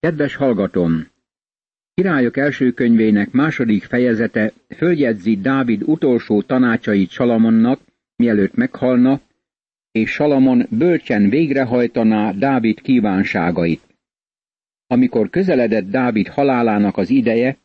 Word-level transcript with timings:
Kedves 0.00 0.34
hallgatom! 0.34 1.06
Királyok 1.94 2.36
első 2.36 2.72
könyvének 2.72 3.30
második 3.30 3.84
fejezete 3.84 4.52
följegyzi 4.76 5.36
Dávid 5.36 5.82
utolsó 5.82 6.42
tanácsait 6.42 7.10
Salamonnak, 7.10 7.80
mielőtt 8.16 8.54
meghalna, 8.54 9.20
és 9.92 10.10
Salamon 10.10 10.66
bölcsen 10.70 11.28
végrehajtaná 11.28 12.32
Dávid 12.32 12.80
kívánságait. 12.80 13.80
Amikor 14.86 15.30
közeledett 15.30 15.90
Dávid 15.90 16.28
halálának 16.28 16.96
az 16.96 17.10
ideje, 17.10 17.56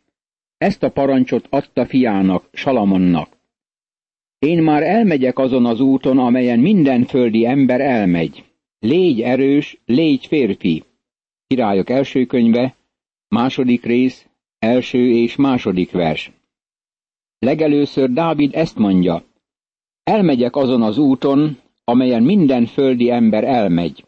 ezt 0.58 0.84
a 0.84 0.92
parancsot 0.92 1.48
adta 1.50 1.86
fiának, 1.86 2.50
Salamonnak. 2.52 3.38
Én 4.40 4.64
már 4.64 4.84
elmegyek 4.84 5.38
azon 5.38 5.66
az 5.66 5.80
úton, 5.80 6.18
amelyen 6.20 6.60
minden 6.60 7.06
földi 7.06 7.46
ember 7.46 7.82
elmegy. 7.82 8.44
Légy 8.80 9.22
erős, 9.22 9.82
légy 9.86 10.26
férfi. 10.26 10.84
Királyok 11.48 11.89
első 11.89 12.25
könyve, 12.25 12.75
második 13.28 13.83
rész, 13.83 14.28
első 14.60 15.11
és 15.11 15.36
második 15.36 15.92
vers. 15.92 16.32
Legelőször 17.39 18.11
Dávid 18.11 18.56
ezt 18.56 18.78
mondja. 18.78 19.24
Elmegyek 20.04 20.56
azon 20.56 20.82
az 20.82 20.97
úton, 20.97 21.57
amelyen 21.84 22.23
minden 22.23 22.65
földi 22.65 23.11
ember 23.11 23.43
elmegy. 23.43 24.06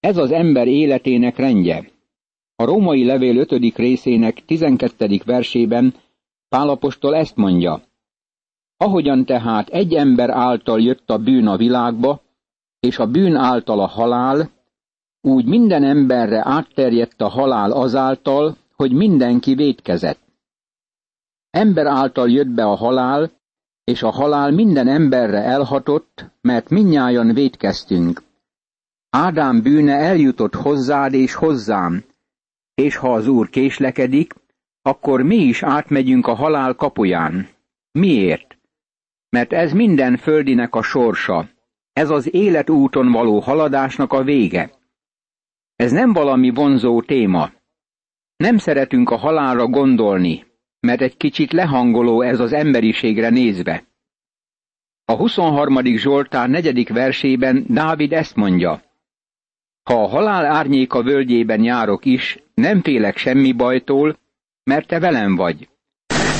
Ez 0.00 0.16
az 0.16 0.30
ember 0.30 0.66
életének 0.66 1.36
rendje. 1.36 1.90
A 2.56 2.64
római 2.64 3.04
levél 3.04 3.36
5. 3.36 3.76
részének 3.76 4.44
12. 4.44 5.20
versében 5.24 5.94
Pálapostól 6.48 7.16
ezt 7.16 7.36
mondja. 7.36 7.82
Ahogyan 8.76 9.24
tehát 9.24 9.68
egy 9.68 9.94
ember 9.94 10.30
által 10.30 10.80
jött 10.80 11.10
a 11.10 11.18
bűn 11.18 11.46
a 11.46 11.56
világba, 11.56 12.22
és 12.80 12.98
a 12.98 13.06
bűn 13.06 13.36
által 13.36 13.80
a 13.80 13.86
halál, 13.86 14.50
úgy 15.24 15.44
minden 15.44 15.84
emberre 15.84 16.42
átterjedt 16.44 17.20
a 17.20 17.28
halál 17.28 17.72
azáltal, 17.72 18.56
hogy 18.76 18.92
mindenki 18.92 19.54
védkezett. 19.54 20.20
Ember 21.50 21.86
által 21.86 22.30
jött 22.30 22.48
be 22.48 22.64
a 22.64 22.74
halál, 22.74 23.30
és 23.84 24.02
a 24.02 24.10
halál 24.10 24.50
minden 24.50 24.88
emberre 24.88 25.42
elhatott, 25.42 26.24
mert 26.40 26.68
minnyájan 26.68 27.34
védkeztünk. 27.34 28.22
Ádám 29.10 29.62
bűne 29.62 29.94
eljutott 29.94 30.54
hozzád 30.54 31.12
és 31.12 31.34
hozzám, 31.34 32.04
és 32.74 32.96
ha 32.96 33.12
az 33.12 33.26
Úr 33.26 33.50
késlekedik, 33.50 34.34
akkor 34.82 35.22
mi 35.22 35.36
is 35.36 35.62
átmegyünk 35.62 36.26
a 36.26 36.34
halál 36.34 36.74
kapuján. 36.74 37.48
Miért? 37.92 38.58
Mert 39.28 39.52
ez 39.52 39.72
minden 39.72 40.16
földinek 40.16 40.74
a 40.74 40.82
sorsa, 40.82 41.48
ez 41.92 42.10
az 42.10 42.34
életúton 42.34 43.12
való 43.12 43.38
haladásnak 43.38 44.12
a 44.12 44.22
vége. 44.22 44.82
Ez 45.76 45.92
nem 45.92 46.12
valami 46.12 46.50
vonzó 46.50 47.02
téma. 47.02 47.50
Nem 48.36 48.58
szeretünk 48.58 49.10
a 49.10 49.16
halálra 49.16 49.66
gondolni, 49.66 50.46
mert 50.80 51.00
egy 51.00 51.16
kicsit 51.16 51.52
lehangoló 51.52 52.22
ez 52.22 52.40
az 52.40 52.52
emberiségre 52.52 53.28
nézve. 53.28 53.84
A 55.04 55.16
23. 55.16 55.96
Zsoltár 55.96 56.48
negyedik 56.48 56.88
versében 56.88 57.64
Dávid 57.68 58.12
ezt 58.12 58.36
mondja. 58.36 58.82
Ha 59.82 60.02
a 60.02 60.08
halál 60.08 60.44
árnyéka 60.44 61.02
völgyében 61.02 61.62
járok 61.62 62.04
is, 62.04 62.38
nem 62.54 62.82
félek 62.82 63.16
semmi 63.16 63.52
bajtól, 63.52 64.18
mert 64.64 64.88
te 64.88 64.98
velem 64.98 65.36
vagy. 65.36 65.68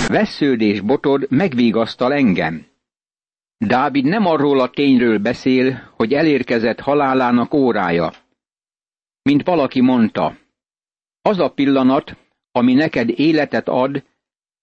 Vesződés 0.07 0.81
botod 0.81 1.27
megvigasztal 1.31 2.13
engem. 2.13 2.67
Dávid 3.57 4.05
nem 4.05 4.27
arról 4.27 4.61
a 4.61 4.71
tényről 4.71 5.19
beszél, 5.19 5.91
hogy 5.97 6.13
elérkezett 6.13 6.81
halálának 6.81 7.55
órája. 7.55 8.13
Mint 9.29 9.45
valaki 9.45 9.81
mondta, 9.81 10.37
az 11.23 11.39
a 11.39 11.49
pillanat, 11.49 12.17
ami 12.53 12.75
neked 12.75 13.09
életet 13.09 13.69
ad, 13.69 14.05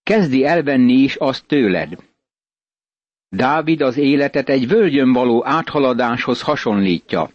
kezdi 0.03 0.45
elvenni 0.45 0.93
is 0.93 1.15
azt 1.15 1.45
tőled. 1.45 1.97
Dávid 3.29 3.81
az 3.81 3.97
életet 3.97 4.49
egy 4.49 4.67
völgyön 4.67 5.13
való 5.13 5.45
áthaladáshoz 5.45 6.41
hasonlítja. 6.41 7.29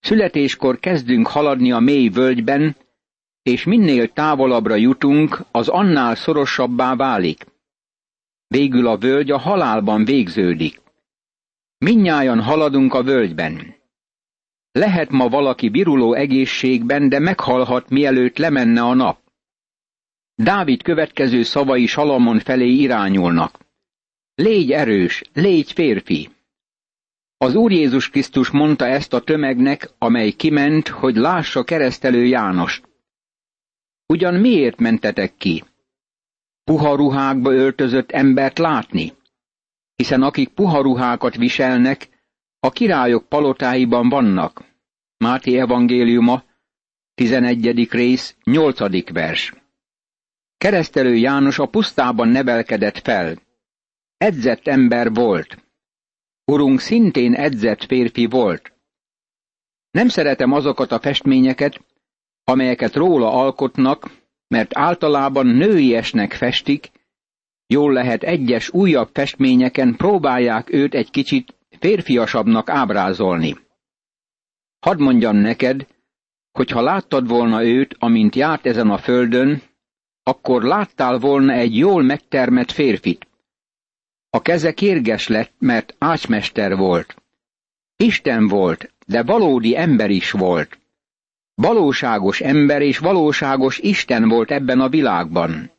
Születéskor 0.00 0.78
kezdünk 0.78 1.26
haladni 1.26 1.72
a 1.72 1.78
mély 1.78 2.08
völgyben, 2.08 2.76
és 3.42 3.64
minél 3.64 4.12
távolabbra 4.12 4.74
jutunk, 4.74 5.44
az 5.50 5.68
annál 5.68 6.14
szorosabbá 6.14 6.96
válik. 6.96 7.44
Végül 8.46 8.86
a 8.86 8.96
völgy 8.96 9.30
a 9.30 9.38
halálban 9.38 10.04
végződik. 10.04 10.80
Minnyájan 11.78 12.40
haladunk 12.40 12.94
a 12.94 13.02
völgyben. 13.02 13.80
Lehet 14.72 15.10
ma 15.10 15.28
valaki 15.28 15.68
viruló 15.68 16.14
egészségben, 16.14 17.08
de 17.08 17.18
meghalhat, 17.18 17.88
mielőtt 17.88 18.38
lemenne 18.38 18.82
a 18.82 18.94
nap. 18.94 19.18
Dávid 20.34 20.82
következő 20.82 21.42
szavai 21.42 21.86
Salamon 21.86 22.38
felé 22.38 22.68
irányulnak. 22.68 23.58
Légy 24.34 24.70
erős, 24.70 25.22
légy 25.32 25.72
férfi. 25.72 26.30
Az 27.36 27.54
Úr 27.54 27.72
Jézus 27.72 28.10
Krisztus 28.10 28.50
mondta 28.50 28.86
ezt 28.86 29.12
a 29.12 29.20
tömegnek, 29.20 29.90
amely 29.98 30.30
kiment, 30.30 30.88
hogy 30.88 31.16
lássa 31.16 31.64
keresztelő 31.64 32.24
Jánost. 32.24 32.88
Ugyan 34.06 34.34
miért 34.34 34.78
mentetek 34.78 35.34
ki? 35.36 35.64
Puha 36.64 36.94
ruhákba 36.94 37.52
öltözött 37.52 38.10
embert 38.10 38.58
látni? 38.58 39.12
Hiszen 39.96 40.22
akik 40.22 40.48
puha 40.48 40.82
ruhákat 40.82 41.36
viselnek, 41.36 42.08
a 42.64 42.70
királyok 42.70 43.28
palotáiban 43.28 44.08
vannak. 44.08 44.64
Máté 45.16 45.58
evangéliuma, 45.58 46.42
11. 47.14 47.90
rész, 47.90 48.36
8. 48.44 49.12
vers. 49.12 49.52
Keresztelő 50.58 51.14
János 51.14 51.58
a 51.58 51.66
pusztában 51.66 52.28
nevelkedett 52.28 52.98
fel. 52.98 53.36
Edzett 54.16 54.66
ember 54.66 55.12
volt. 55.12 55.64
Urunk 56.44 56.80
szintén 56.80 57.34
edzett 57.34 57.84
férfi 57.84 58.26
volt. 58.26 58.72
Nem 59.90 60.08
szeretem 60.08 60.52
azokat 60.52 60.92
a 60.92 61.00
festményeket, 61.00 61.84
amelyeket 62.44 62.94
róla 62.94 63.32
alkotnak, 63.32 64.10
mert 64.48 64.78
általában 64.78 65.46
nőiesnek 65.46 66.32
festik, 66.32 66.90
jól 67.66 67.92
lehet 67.92 68.22
egyes 68.22 68.70
újabb 68.70 69.10
festményeken 69.12 69.96
próbálják 69.96 70.72
őt 70.72 70.94
egy 70.94 71.10
kicsit 71.10 71.60
férfiasabbnak 71.82 72.68
ábrázolni. 72.68 73.56
Hadd 74.80 74.98
mondjam 74.98 75.36
neked, 75.36 75.86
hogy 76.52 76.70
ha 76.70 76.80
láttad 76.80 77.28
volna 77.28 77.64
őt, 77.64 77.96
amint 77.98 78.34
járt 78.34 78.66
ezen 78.66 78.90
a 78.90 78.98
földön, 78.98 79.62
akkor 80.22 80.62
láttál 80.62 81.18
volna 81.18 81.52
egy 81.52 81.76
jól 81.76 82.02
megtermett 82.02 82.70
férfit. 82.70 83.26
A 84.30 84.42
keze 84.42 84.72
kérges 84.72 85.28
lett, 85.28 85.52
mert 85.58 85.94
ácsmester 85.98 86.76
volt. 86.76 87.22
Isten 87.96 88.48
volt, 88.48 88.94
de 89.06 89.22
valódi 89.22 89.76
ember 89.76 90.10
is 90.10 90.30
volt. 90.30 90.78
Valóságos 91.54 92.40
ember 92.40 92.82
és 92.82 92.98
valóságos 92.98 93.78
Isten 93.78 94.28
volt 94.28 94.50
ebben 94.50 94.80
a 94.80 94.88
világban. 94.88 95.70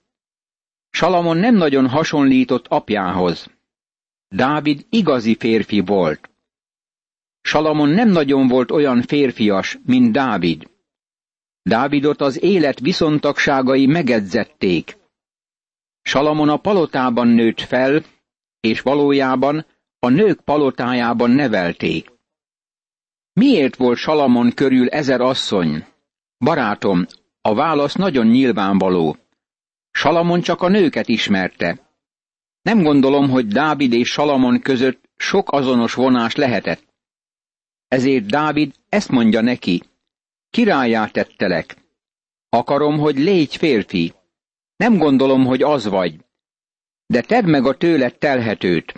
Salamon 0.89 1.37
nem 1.37 1.55
nagyon 1.55 1.89
hasonlított 1.89 2.67
apjához. 2.67 3.49
Dávid 4.35 4.85
igazi 4.89 5.35
férfi 5.39 5.79
volt. 5.79 6.29
Salamon 7.41 7.89
nem 7.89 8.09
nagyon 8.09 8.47
volt 8.47 8.71
olyan 8.71 9.01
férfias, 9.01 9.79
mint 9.85 10.11
Dávid. 10.11 10.69
Dávidot 11.61 12.21
az 12.21 12.43
élet 12.43 12.79
viszontagságai 12.79 13.85
megedzették. 13.85 14.97
Salamon 16.01 16.49
a 16.49 16.57
palotában 16.57 17.27
nőtt 17.27 17.61
fel, 17.61 18.03
és 18.59 18.81
valójában 18.81 19.65
a 19.99 20.09
nők 20.09 20.41
palotájában 20.41 21.31
nevelték. 21.31 22.11
Miért 23.33 23.75
volt 23.75 23.97
Salamon 23.97 24.51
körül 24.53 24.89
ezer 24.89 25.21
asszony? 25.21 25.85
Barátom, 26.37 27.05
a 27.41 27.53
válasz 27.53 27.95
nagyon 27.95 28.27
nyilvánvaló. 28.27 29.17
Salamon 29.91 30.41
csak 30.41 30.61
a 30.61 30.67
nőket 30.67 31.07
ismerte. 31.07 31.82
Nem 32.63 32.83
gondolom, 32.83 33.29
hogy 33.29 33.47
Dávid 33.47 33.93
és 33.93 34.09
Salamon 34.09 34.61
között 34.61 35.09
sok 35.17 35.51
azonos 35.51 35.93
vonás 35.93 36.35
lehetett. 36.35 36.83
Ezért 37.87 38.25
Dávid 38.25 38.73
ezt 38.89 39.09
mondja 39.09 39.41
neki. 39.41 39.83
Királyá 40.49 41.07
tettelek. 41.07 41.75
Akarom, 42.49 42.99
hogy 42.99 43.17
légy 43.17 43.55
férfi. 43.55 44.13
Nem 44.75 44.97
gondolom, 44.97 45.45
hogy 45.45 45.61
az 45.61 45.85
vagy. 45.85 46.15
De 47.05 47.21
tedd 47.21 47.45
meg 47.45 47.65
a 47.65 47.77
tőled 47.77 48.17
telhetőt. 48.17 48.93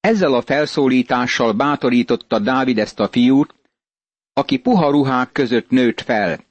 Ezzel 0.00 0.34
a 0.34 0.42
felszólítással 0.42 1.52
bátorította 1.52 2.38
Dávid 2.38 2.78
ezt 2.78 3.00
a 3.00 3.08
fiút, 3.08 3.54
aki 4.32 4.58
puha 4.58 4.90
ruhák 4.90 5.32
között 5.32 5.70
nőtt 5.70 6.00
fel. 6.00 6.44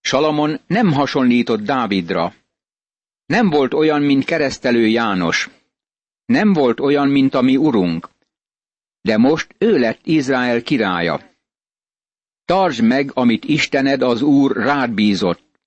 Salamon 0.00 0.60
nem 0.66 0.92
hasonlított 0.92 1.60
Dávidra. 1.60 2.34
Nem 3.30 3.50
volt 3.50 3.74
olyan, 3.74 4.02
mint 4.02 4.24
keresztelő 4.24 4.86
János. 4.86 5.50
Nem 6.24 6.52
volt 6.52 6.80
olyan, 6.80 7.08
mint 7.08 7.34
a 7.34 7.40
mi 7.40 7.56
urunk. 7.56 8.08
De 9.00 9.16
most 9.16 9.54
ő 9.58 9.78
lett 9.78 10.00
Izrael 10.06 10.62
királya. 10.62 11.20
tartsd 12.44 12.82
meg, 12.82 13.10
amit 13.14 13.44
Istened 13.44 14.02
az 14.02 14.22
Úr 14.22 14.56
rád 14.56 14.90
bízott. 14.90 15.60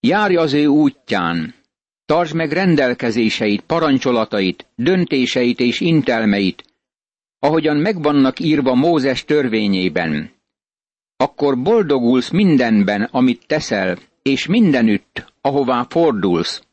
Járj 0.00 0.36
az 0.36 0.52
ő 0.52 0.66
útján, 0.66 1.54
tartsd 2.04 2.34
meg 2.34 2.52
rendelkezéseit, 2.52 3.60
parancsolatait, 3.60 4.66
döntéseit 4.74 5.60
és 5.60 5.80
intelmeit, 5.80 6.64
ahogyan 7.38 7.76
megvannak 7.76 8.38
írva 8.38 8.74
Mózes 8.74 9.24
törvényében. 9.24 10.32
Akkor 11.16 11.62
boldogulsz 11.62 12.30
mindenben, 12.30 13.02
amit 13.02 13.46
teszel, 13.46 13.98
és 14.22 14.46
mindenütt, 14.46 15.32
ahová 15.40 15.86
fordulsz. 15.88 16.68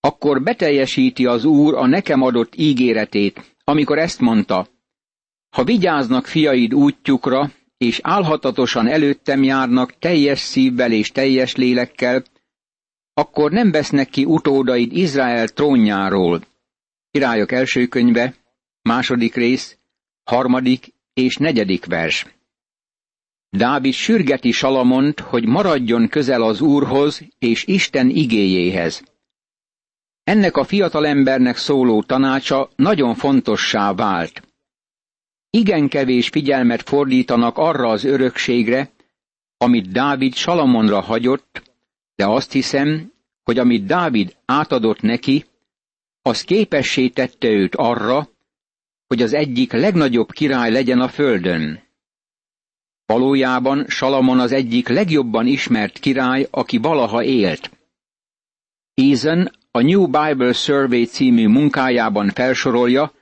Akkor 0.00 0.42
beteljesíti 0.42 1.26
az 1.26 1.44
Úr 1.44 1.74
a 1.74 1.86
nekem 1.86 2.22
adott 2.22 2.52
ígéretét, 2.56 3.56
amikor 3.64 3.98
ezt 3.98 4.20
mondta, 4.20 4.68
ha 5.50 5.64
vigyáznak 5.64 6.26
fiaid 6.26 6.74
útjukra, 6.74 7.50
és 7.78 8.00
álhatatosan 8.02 8.86
előttem 8.86 9.42
járnak 9.42 9.98
teljes 9.98 10.38
szívvel 10.38 10.92
és 10.92 11.10
teljes 11.10 11.54
lélekkel, 11.56 12.22
akkor 13.14 13.50
nem 13.50 13.70
vesznek 13.70 14.08
ki 14.08 14.24
utódaid 14.24 14.92
Izrael 14.92 15.48
trónjáról. 15.48 16.40
Királyok 17.10 17.52
első 17.52 17.86
könyve, 17.86 18.34
második 18.82 19.34
rész, 19.34 19.78
harmadik 20.24 20.94
és 21.14 21.36
negyedik 21.36 21.86
vers. 21.86 22.26
Dávid 23.50 23.92
sürgeti 23.92 24.50
Salamont, 24.50 25.20
hogy 25.20 25.46
maradjon 25.46 26.08
közel 26.08 26.42
az 26.42 26.60
Úrhoz 26.60 27.22
és 27.38 27.64
Isten 27.66 28.08
igéjéhez. 28.08 29.02
Ennek 30.28 30.56
a 30.56 30.64
fiatalembernek 30.64 31.56
szóló 31.56 32.02
tanácsa 32.02 32.70
nagyon 32.76 33.14
fontossá 33.14 33.94
vált. 33.94 34.42
Igen 35.50 35.88
kevés 35.88 36.28
figyelmet 36.28 36.82
fordítanak 36.82 37.58
arra 37.58 37.88
az 37.88 38.04
örökségre, 38.04 38.90
amit 39.56 39.90
Dávid 39.90 40.34
Salamonra 40.34 41.00
hagyott, 41.00 41.72
de 42.14 42.26
azt 42.26 42.52
hiszem, 42.52 43.12
hogy 43.42 43.58
amit 43.58 43.86
Dávid 43.86 44.36
átadott 44.44 45.00
neki, 45.00 45.44
az 46.22 46.42
képessé 46.42 47.08
tette 47.08 47.48
őt 47.48 47.74
arra, 47.74 48.28
hogy 49.06 49.22
az 49.22 49.32
egyik 49.32 49.72
legnagyobb 49.72 50.30
király 50.30 50.70
legyen 50.70 51.00
a 51.00 51.08
földön. 51.08 51.82
Valójában 53.06 53.86
Salamon 53.86 54.40
az 54.40 54.52
egyik 54.52 54.88
legjobban 54.88 55.46
ismert 55.46 55.98
király, 55.98 56.46
aki 56.50 56.78
valaha 56.78 57.22
élt. 57.22 57.70
Eason 58.94 59.50
a 59.78 59.82
New 59.82 60.06
Bible 60.06 60.52
Survey 60.52 61.04
című 61.04 61.48
munkájában 61.48 62.28
felsorolja, 62.28 63.12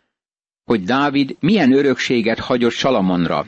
hogy 0.64 0.82
Dávid 0.82 1.36
milyen 1.40 1.72
örökséget 1.72 2.38
hagyott 2.38 2.72
Salamonra. 2.72 3.46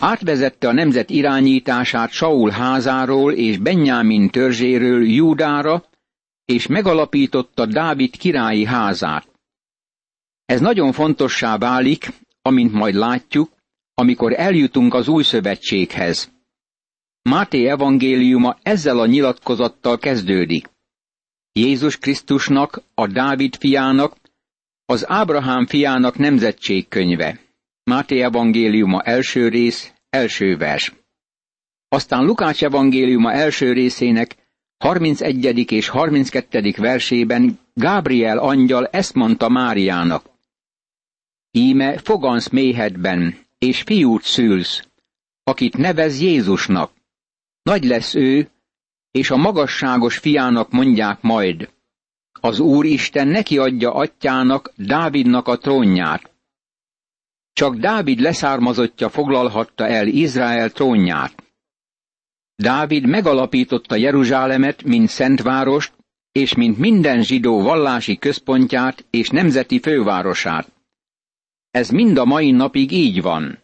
Átvezette 0.00 0.68
a 0.68 0.72
nemzet 0.72 1.10
irányítását 1.10 2.10
Saul 2.10 2.50
házáról 2.50 3.32
és 3.32 3.58
Benjamin 3.58 4.30
törzséről 4.30 5.08
Júdára, 5.08 5.84
és 6.44 6.66
megalapította 6.66 7.66
Dávid 7.66 8.16
királyi 8.16 8.64
házát. 8.64 9.28
Ez 10.44 10.60
nagyon 10.60 10.92
fontossá 10.92 11.56
válik, 11.56 12.08
amint 12.42 12.72
majd 12.72 12.94
látjuk, 12.94 13.50
amikor 13.94 14.32
eljutunk 14.32 14.94
az 14.94 15.08
új 15.08 15.22
szövetséghez. 15.22 16.32
Máté 17.22 17.66
evangéliuma 17.66 18.56
ezzel 18.62 18.98
a 18.98 19.06
nyilatkozattal 19.06 19.98
kezdődik. 19.98 20.76
Jézus 21.58 21.96
Krisztusnak, 21.96 22.82
a 22.94 23.06
Dávid 23.06 23.56
fiának, 23.56 24.16
az 24.86 25.08
Ábrahám 25.08 25.66
fiának 25.66 26.16
nemzetségkönyve. 26.16 27.40
Máté 27.84 28.20
evangéliuma 28.20 29.02
első 29.02 29.48
rész, 29.48 29.92
első 30.10 30.56
vers. 30.56 30.92
Aztán 31.88 32.24
Lukács 32.24 32.64
evangéliuma 32.64 33.32
első 33.32 33.72
részének 33.72 34.36
31. 34.78 35.72
és 35.72 35.88
32. 35.88 36.74
versében 36.76 37.58
Gábriel 37.74 38.38
angyal 38.38 38.86
ezt 38.86 39.14
mondta 39.14 39.48
Máriának. 39.48 40.30
Íme 41.50 41.98
fogansz 41.98 42.48
méhedben, 42.48 43.38
és 43.58 43.82
fiút 43.82 44.22
szülsz, 44.22 44.88
akit 45.44 45.76
nevez 45.76 46.20
Jézusnak. 46.20 46.92
Nagy 47.62 47.84
lesz 47.84 48.14
ő, 48.14 48.50
és 49.10 49.30
a 49.30 49.36
magasságos 49.36 50.18
fiának 50.18 50.70
mondják 50.70 51.20
majd. 51.20 51.68
Az 52.40 52.58
Úr 52.58 52.84
Isten 52.84 53.28
neki 53.28 53.58
adja 53.58 53.94
atyának, 53.94 54.72
Dávidnak 54.76 55.48
a 55.48 55.58
trónját. 55.58 56.30
Csak 57.52 57.74
Dávid 57.74 58.20
leszármazottja 58.20 59.08
foglalhatta 59.08 59.86
el 59.86 60.06
Izrael 60.06 60.70
trónját. 60.70 61.42
Dávid 62.56 63.06
megalapította 63.06 63.96
Jeruzsálemet, 63.96 64.82
mint 64.82 65.08
szentvárost, 65.08 65.92
és 66.32 66.54
mint 66.54 66.78
minden 66.78 67.22
zsidó 67.22 67.62
vallási 67.62 68.18
központját 68.18 69.04
és 69.10 69.28
nemzeti 69.28 69.80
fővárosát. 69.80 70.72
Ez 71.70 71.90
mind 71.90 72.18
a 72.18 72.24
mai 72.24 72.50
napig 72.50 72.92
így 72.92 73.22
van. 73.22 73.58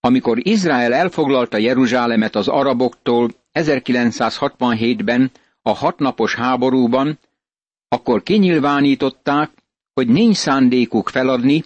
Amikor 0.00 0.46
Izrael 0.46 0.94
elfoglalta 0.94 1.56
Jeruzsálemet 1.56 2.34
az 2.34 2.48
araboktól 2.48 3.30
1967-ben 3.62 5.30
a 5.62 5.70
hatnapos 5.70 6.34
háborúban, 6.34 7.18
akkor 7.88 8.22
kinyilvánították, 8.22 9.50
hogy 9.94 10.08
nincs 10.08 10.36
szándékuk 10.36 11.08
feladni, 11.08 11.64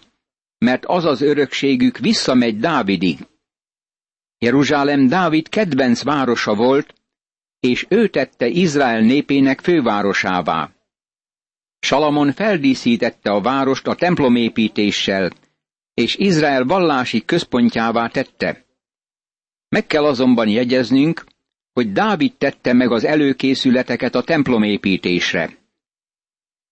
mert 0.58 0.84
az 0.86 1.04
az 1.04 1.20
örökségük 1.20 1.98
visszamegy 1.98 2.58
Dávidig. 2.58 3.18
Jeruzsálem 4.38 5.08
Dávid 5.08 5.48
kedvenc 5.48 6.02
városa 6.02 6.54
volt, 6.54 6.94
és 7.60 7.86
ő 7.88 8.08
tette 8.08 8.46
Izrael 8.46 9.00
népének 9.00 9.60
fővárosává. 9.60 10.70
Salamon 11.78 12.32
feldíszítette 12.32 13.30
a 13.30 13.40
várost 13.40 13.86
a 13.86 13.94
templomépítéssel, 13.94 15.30
és 15.94 16.16
Izrael 16.16 16.64
vallási 16.64 17.24
központjává 17.24 18.08
tette. 18.08 18.64
Meg 19.68 19.86
kell 19.86 20.04
azonban 20.04 20.48
jegyeznünk, 20.48 21.24
hogy 21.72 21.92
Dávid 21.92 22.36
tette 22.36 22.72
meg 22.72 22.90
az 22.92 23.04
előkészületeket 23.04 24.14
a 24.14 24.22
templomépítésre. 24.22 25.58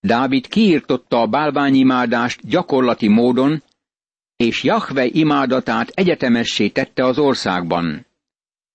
Dávid 0.00 0.47
kiirtotta 0.47 1.20
a 1.20 1.26
bálványimádást 1.26 2.47
gyakorlati 2.47 3.08
módon, 3.08 3.62
és 4.37 4.62
Jahve 4.62 5.05
imádatát 5.06 5.88
egyetemessé 5.88 6.69
tette 6.69 7.05
az 7.05 7.19
országban. 7.19 8.06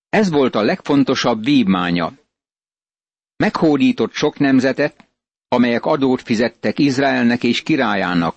Ez 0.08 0.30
volt 0.30 0.54
a 0.54 0.62
legfontosabb 0.62 1.44
vívmánya. 1.44 2.12
Meghódított 3.36 4.12
sok 4.12 4.38
nemzetet, 4.38 5.08
amelyek 5.48 5.84
adót 5.84 6.22
fizettek 6.22 6.78
Izraelnek 6.78 7.42
és 7.42 7.62
királyának. 7.62 8.36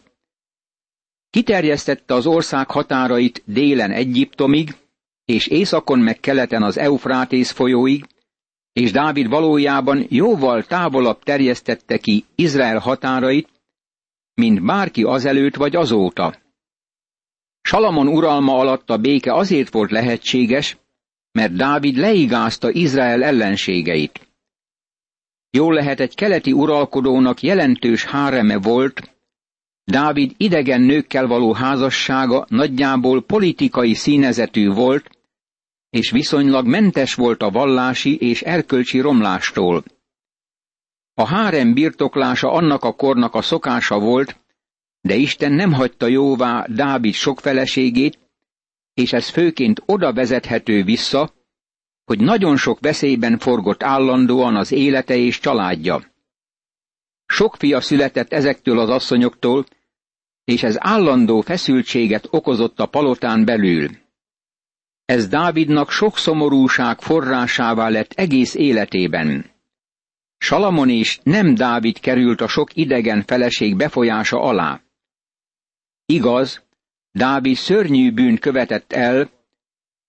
Kiterjesztette 1.29 2.13
az 2.13 2.25
ország 2.25 2.71
határait 2.71 3.41
délen 3.45 3.91
Egyiptomig, 3.91 4.75
és 5.29 5.47
északon 5.47 5.99
meg 5.99 6.19
keleten 6.19 6.63
az 6.63 6.77
Eufrátész 6.77 7.51
folyóig, 7.51 8.05
és 8.73 8.91
Dávid 8.91 9.29
valójában 9.29 10.05
jóval 10.09 10.63
távolabb 10.63 11.23
terjesztette 11.23 11.97
ki 11.97 12.25
Izrael 12.35 12.79
határait, 12.79 13.49
mint 14.33 14.65
bárki 14.65 15.03
azelőtt 15.03 15.55
vagy 15.55 15.75
azóta. 15.75 16.35
Salamon 17.61 18.07
uralma 18.07 18.57
alatt 18.59 18.89
a 18.89 18.97
béke 18.97 19.33
azért 19.33 19.73
volt 19.73 19.91
lehetséges, 19.91 20.77
mert 21.31 21.53
Dávid 21.53 21.95
leigázta 21.95 22.69
Izrael 22.71 23.23
ellenségeit. 23.23 24.27
Jól 25.49 25.73
lehet 25.73 25.99
egy 25.99 26.15
keleti 26.15 26.51
uralkodónak 26.51 27.41
jelentős 27.41 28.05
háreme 28.05 28.57
volt, 28.57 29.17
Dávid 29.83 30.33
idegen 30.37 30.81
nőkkel 30.81 31.27
való 31.27 31.53
házassága 31.53 32.45
nagyjából 32.47 33.23
politikai 33.23 33.93
színezetű 33.93 34.69
volt, 34.69 35.18
és 35.89 36.11
viszonylag 36.11 36.67
mentes 36.67 37.13
volt 37.13 37.41
a 37.41 37.49
vallási 37.49 38.17
és 38.17 38.41
erkölcsi 38.41 38.99
romlástól. 38.99 39.83
A 41.13 41.25
hárem 41.25 41.73
birtoklása 41.73 42.51
annak 42.51 42.83
a 42.83 42.93
kornak 42.93 43.33
a 43.33 43.41
szokása 43.41 43.99
volt, 43.99 44.39
de 45.01 45.15
Isten 45.15 45.51
nem 45.51 45.73
hagyta 45.73 46.07
jóvá 46.07 46.65
Dávid 46.67 47.13
sok 47.13 47.39
feleségét, 47.39 48.19
és 48.93 49.13
ez 49.13 49.29
főként 49.29 49.81
oda 49.85 50.13
vezethető 50.13 50.83
vissza, 50.83 51.33
hogy 52.05 52.19
nagyon 52.19 52.57
sok 52.57 52.79
veszélyben 52.79 53.37
forgott 53.37 53.83
állandóan 53.83 54.55
az 54.55 54.71
élete 54.71 55.15
és 55.15 55.39
családja. 55.39 56.03
Sok 57.25 57.55
fia 57.55 57.81
született 57.81 58.33
ezektől 58.33 58.79
az 58.79 58.89
asszonyoktól, 58.89 59.65
és 60.43 60.63
ez 60.63 60.75
állandó 60.79 61.41
feszültséget 61.41 62.27
okozott 62.31 62.79
a 62.79 62.85
palotán 62.85 63.45
belül. 63.45 63.89
Ez 65.09 65.27
Dávidnak 65.27 65.91
sok 65.91 66.17
szomorúság 66.17 66.99
forrásává 67.01 67.89
lett 67.89 68.11
egész 68.11 68.53
életében. 68.53 69.51
Salamon 70.37 70.89
is 70.89 71.19
nem 71.23 71.55
Dávid 71.55 71.99
került 71.99 72.41
a 72.41 72.47
sok 72.47 72.75
idegen 72.75 73.23
feleség 73.23 73.75
befolyása 73.75 74.41
alá. 74.41 74.81
Igaz, 76.05 76.63
Dávid 77.11 77.55
szörnyű 77.55 78.11
bűn 78.11 78.37
követett 78.37 78.93
el, 78.93 79.29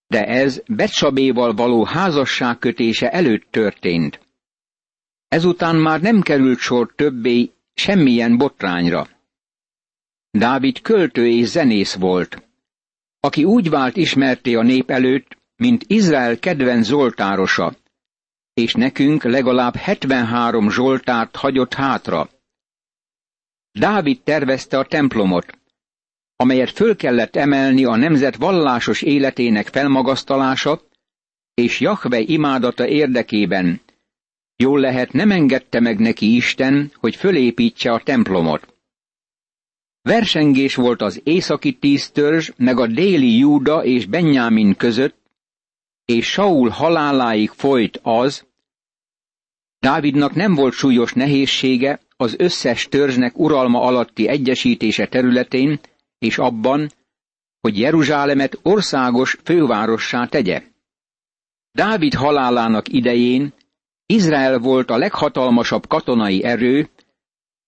de 0.07 0.26
ez 0.26 0.62
Betsabéval 0.66 1.54
való 1.54 1.85
házasságkötése 1.85 3.11
előtt 3.11 3.47
történt. 3.50 4.21
Ezután 5.28 5.76
már 5.76 6.00
nem 6.00 6.21
került 6.21 6.59
sor 6.59 6.92
többé 6.97 7.50
semmilyen 7.75 8.37
botrányra. 8.37 9.09
Dávid 10.30 10.80
költő 10.80 11.26
és 11.26 11.47
zenész 11.47 11.95
volt, 11.95 12.50
aki 13.21 13.45
úgy 13.45 13.71
vált 13.71 13.97
ismerté 13.97 14.55
a 14.55 14.62
nép 14.62 14.91
előtt, 14.91 15.37
mint 15.57 15.85
Izrael 15.87 16.39
kedvenc 16.39 16.87
zsoltárosa, 16.87 17.75
és 18.55 18.73
nekünk 18.75 19.23
legalább 19.23 19.75
73 19.75 20.71
zsoltárt 20.71 21.37
hagyott 21.37 21.75
hátra. 21.75 22.29
Dávid 23.73 24.23
tervezte 24.23 24.79
a 24.79 24.85
templomot, 24.85 25.59
amelyet 26.37 26.71
föl 26.71 26.97
kellett 26.97 27.37
emelni 27.37 27.85
a 27.85 27.97
nemzet 27.97 28.37
vallásos 28.37 29.03
életének 29.03 29.67
felmagasztalása 29.67 30.81
és 31.55 31.81
Jahve 31.81 32.21
imádata 32.21 32.87
érdekében. 32.87 33.81
Jól 34.57 34.81
lehet, 34.81 35.12
nem 35.12 35.31
engedte 35.31 35.81
meg 35.81 35.99
neki 35.99 36.35
Isten, 36.35 36.93
hogy 36.95 37.17
fölépítse 37.17 37.93
a 37.93 38.03
templomot. 38.03 38.75
Versengés 40.11 40.75
volt 40.75 41.02
az 41.02 41.21
északi 41.25 41.73
tíz 41.73 42.11
törzs, 42.11 42.50
meg 42.57 42.79
a 42.79 42.87
déli 42.87 43.38
Júda 43.38 43.85
és 43.85 44.07
Benjamin 44.07 44.76
között, 44.76 45.17
és 46.05 46.26
Saul 46.31 46.69
haláláig 46.69 47.50
folyt 47.50 48.00
az, 48.02 48.47
Dávidnak 49.79 50.35
nem 50.35 50.55
volt 50.55 50.73
súlyos 50.73 51.12
nehézsége 51.12 52.00
az 52.17 52.35
összes 52.38 52.88
törzsnek 52.88 53.38
uralma 53.38 53.81
alatti 53.81 54.29
egyesítése 54.29 55.07
területén, 55.07 55.81
és 56.19 56.38
abban, 56.38 56.93
hogy 57.61 57.79
Jeruzsálemet 57.79 58.59
országos 58.62 59.37
fővárossá 59.45 60.26
tegye. 60.26 60.62
Dávid 61.73 62.14
halálának 62.14 62.88
idején 62.88 63.52
Izrael 64.07 64.59
volt 64.59 64.90
a 64.90 64.97
leghatalmasabb 64.97 65.87
katonai 65.87 66.45
erő, 66.45 66.88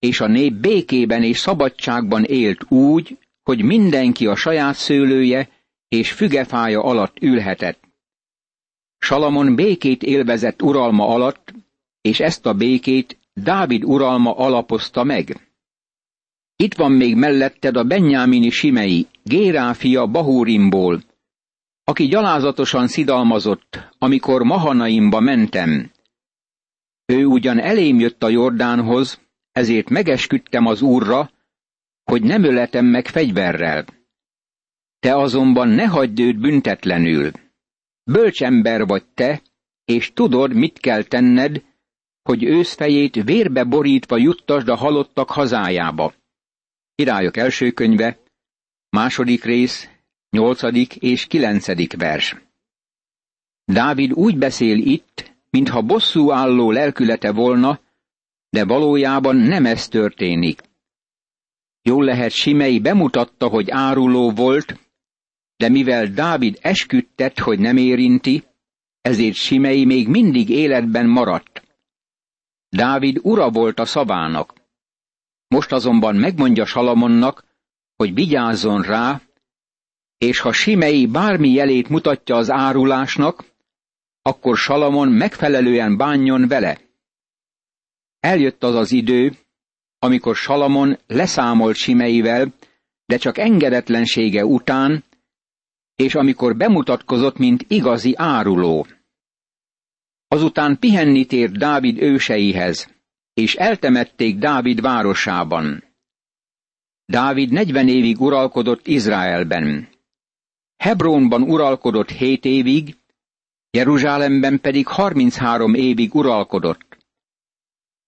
és 0.02 0.20
a 0.20 0.26
nép 0.26 0.52
békében 0.52 1.22
és 1.22 1.38
szabadságban 1.38 2.24
élt 2.24 2.70
úgy, 2.70 3.18
hogy 3.42 3.62
mindenki 3.62 4.26
a 4.26 4.36
saját 4.36 4.74
szőlője 4.74 5.48
és 5.88 6.12
fügefája 6.12 6.82
alatt 6.82 7.16
ülhetett. 7.20 7.80
Salamon 8.98 9.54
békét 9.54 10.02
élvezett 10.02 10.62
uralma 10.62 11.08
alatt, 11.08 11.54
és 12.00 12.20
ezt 12.20 12.46
a 12.46 12.54
békét 12.54 13.18
Dávid 13.32 13.84
uralma 13.84 14.36
alapozta 14.36 15.04
meg. 15.04 15.50
Itt 16.56 16.74
van 16.74 16.92
még 16.92 17.16
melletted 17.16 17.76
a 17.76 17.84
Benyámini 17.84 18.50
Simei, 18.50 19.06
Gérá 19.22 19.72
fia 19.72 20.06
Bahúrimból, 20.06 21.02
aki 21.84 22.06
gyalázatosan 22.06 22.88
szidalmazott, 22.88 23.78
amikor 23.98 24.42
Mahanaimba 24.42 25.20
mentem. 25.20 25.90
Ő 27.06 27.24
ugyan 27.24 27.58
elém 27.58 27.98
jött 27.98 28.22
a 28.22 28.28
Jordánhoz, 28.28 29.21
ezért 29.52 29.88
megesküdtem 29.88 30.66
az 30.66 30.82
úrra, 30.82 31.30
hogy 32.04 32.22
nem 32.22 32.44
öletem 32.44 32.84
meg 32.84 33.06
fegyverrel. 33.06 33.84
Te 34.98 35.16
azonban 35.16 35.68
ne 35.68 35.84
hagyd 35.86 36.20
őt 36.20 36.38
büntetlenül. 36.38 37.30
Bölcs 38.04 38.42
ember 38.42 38.86
vagy 38.86 39.04
te, 39.14 39.42
és 39.84 40.12
tudod, 40.12 40.54
mit 40.54 40.78
kell 40.78 41.02
tenned, 41.02 41.64
hogy 42.22 42.44
őszfejét 42.44 43.14
vérbe 43.14 43.64
borítva 43.64 44.16
juttasd 44.16 44.68
a 44.68 44.76
halottak 44.76 45.30
hazájába. 45.30 46.14
Királyok 46.94 47.36
első 47.36 47.70
könyve, 47.70 48.18
második 48.88 49.44
rész, 49.44 49.88
nyolcadik 50.30 50.96
és 50.96 51.26
kilencedik 51.26 51.96
vers. 51.96 52.36
Dávid 53.64 54.12
úgy 54.12 54.38
beszél 54.38 54.78
itt, 54.78 55.32
mintha 55.50 55.82
bosszú 55.82 56.30
álló 56.30 56.70
lelkülete 56.70 57.32
volna, 57.32 57.80
de 58.52 58.64
valójában 58.64 59.36
nem 59.36 59.66
ez 59.66 59.88
történik. 59.88 60.60
Jól 61.82 62.04
lehet 62.04 62.30
Simei 62.30 62.80
bemutatta, 62.80 63.48
hogy 63.48 63.70
áruló 63.70 64.30
volt, 64.30 64.78
de 65.56 65.68
mivel 65.68 66.06
Dávid 66.06 66.58
esküdtett, 66.60 67.38
hogy 67.38 67.58
nem 67.58 67.76
érinti, 67.76 68.44
ezért 69.00 69.34
Simei 69.34 69.84
még 69.84 70.08
mindig 70.08 70.48
életben 70.48 71.06
maradt. 71.06 71.62
Dávid 72.68 73.18
ura 73.22 73.50
volt 73.50 73.78
a 73.78 73.84
szavának. 73.84 74.54
Most 75.48 75.72
azonban 75.72 76.16
megmondja 76.16 76.64
Salamonnak, 76.64 77.44
hogy 77.96 78.14
vigyázzon 78.14 78.82
rá, 78.82 79.20
és 80.18 80.40
ha 80.40 80.52
Simei 80.52 81.06
bármi 81.06 81.48
jelét 81.48 81.88
mutatja 81.88 82.36
az 82.36 82.50
árulásnak, 82.50 83.44
akkor 84.22 84.56
Salamon 84.56 85.08
megfelelően 85.08 85.96
bánjon 85.96 86.48
vele. 86.48 86.91
Eljött 88.22 88.62
az 88.62 88.74
az 88.74 88.92
idő, 88.92 89.36
amikor 89.98 90.36
Salamon 90.36 90.98
leszámolt 91.06 91.76
Simeivel, 91.76 92.54
de 93.06 93.16
csak 93.16 93.38
engedetlensége 93.38 94.44
után, 94.44 95.04
és 95.96 96.14
amikor 96.14 96.56
bemutatkozott, 96.56 97.38
mint 97.38 97.64
igazi 97.68 98.14
áruló. 98.16 98.86
Azután 100.28 100.78
pihenni 100.78 101.24
tért 101.24 101.58
Dávid 101.58 102.02
őseihez, 102.02 102.94
és 103.34 103.54
eltemették 103.54 104.38
Dávid 104.38 104.80
városában. 104.80 105.84
Dávid 107.04 107.52
negyven 107.52 107.88
évig 107.88 108.20
uralkodott 108.20 108.86
Izraelben. 108.86 109.88
Hebronban 110.76 111.42
uralkodott 111.42 112.10
hét 112.10 112.44
évig, 112.44 112.96
Jeruzsálemben 113.70 114.60
pedig 114.60 114.86
harminchárom 114.86 115.74
évig 115.74 116.14
uralkodott. 116.14 116.91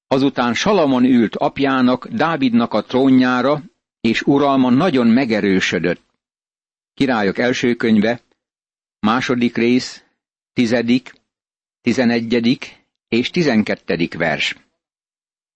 Azután 0.07 0.55
Salamon 0.55 1.05
ült 1.05 1.37
apjának, 1.37 2.07
Dávidnak 2.09 2.73
a 2.75 2.83
trónjára, 2.83 3.63
és 4.01 4.23
uralma 4.23 4.71
nagyon 4.71 5.07
megerősödött. 5.07 6.03
Királyok 6.95 7.39
első 7.39 7.75
könyve, 7.75 8.21
második 8.99 9.57
rész, 9.57 10.05
tizedik, 10.53 11.13
tizenegyedik 11.81 12.87
és 13.09 13.31
tizenkettedik 13.31 14.15
vers. 14.15 14.57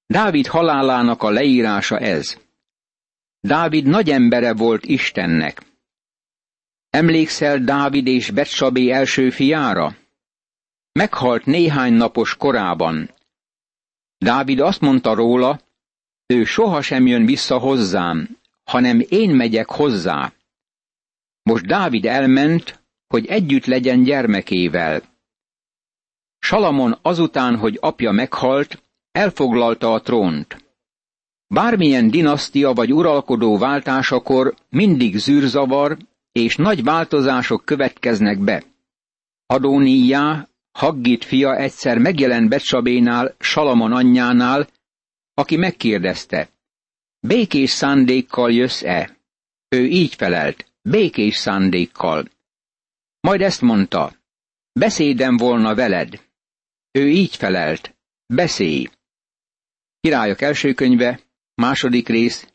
Dávid 0.06 0.46
halálának 0.46 1.22
a 1.22 1.30
leírása 1.30 1.98
ez. 1.98 2.36
Dávid 3.40 3.86
nagy 3.86 4.10
embere 4.10 4.54
volt 4.54 4.84
Istennek. 4.84 5.62
Emlékszel 6.90 7.58
Dávid 7.58 8.06
és 8.06 8.30
Betsabé 8.30 8.90
első 8.90 9.30
fiára? 9.30 9.96
Meghalt 10.92 11.44
néhány 11.44 11.92
napos 11.92 12.36
korában. 12.36 13.10
Dávid 14.18 14.60
azt 14.60 14.80
mondta 14.80 15.14
róla, 15.14 15.60
ő 16.26 16.44
sohasem 16.44 17.06
jön 17.06 17.26
vissza 17.26 17.58
hozzám, 17.58 18.38
hanem 18.64 19.02
én 19.08 19.30
megyek 19.30 19.70
hozzá. 19.70 20.32
Most 21.42 21.66
Dávid 21.66 22.04
elment, 22.04 22.82
hogy 23.06 23.26
együtt 23.26 23.64
legyen 23.66 24.02
gyermekével. 24.02 25.02
Salamon 26.38 26.98
azután, 27.02 27.56
hogy 27.56 27.78
apja 27.80 28.10
meghalt, 28.10 28.82
elfoglalta 29.10 29.92
a 29.92 30.00
trónt. 30.00 30.64
Bármilyen 31.46 32.10
dinasztia 32.10 32.72
vagy 32.72 32.92
uralkodó 32.92 33.58
váltásakor 33.58 34.54
mindig 34.68 35.16
zűrzavar 35.16 35.96
és 36.32 36.56
nagy 36.56 36.84
változások 36.84 37.64
következnek 37.64 38.38
be. 38.38 38.62
Adóníjá, 39.46 40.47
Haggit 40.78 41.24
fia 41.24 41.56
egyszer 41.56 41.98
megjelent 41.98 42.48
Becsabénál, 42.48 43.34
Salamon 43.38 43.92
anyjánál, 43.92 44.68
aki 45.34 45.56
megkérdezte, 45.56 46.48
békés 47.20 47.70
szándékkal 47.70 48.52
jössz-e? 48.52 49.16
Ő 49.68 49.86
így 49.86 50.14
felelt, 50.14 50.72
békés 50.82 51.36
szándékkal. 51.36 52.28
Majd 53.20 53.40
ezt 53.40 53.60
mondta, 53.60 54.12
beszédem 54.72 55.36
volna 55.36 55.74
veled. 55.74 56.20
Ő 56.90 57.08
így 57.08 57.36
felelt, 57.36 57.96
beszélj. 58.26 58.88
Királyok 60.00 60.40
első 60.40 60.74
könyve, 60.74 61.20
második 61.54 62.08
rész, 62.08 62.52